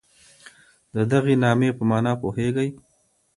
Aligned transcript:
د 0.95 0.97
دغي 1.11 1.35
نامې 1.43 1.69
په 1.77 1.83
مانا 1.89 2.13
پوهېږئ؟ 2.21 2.69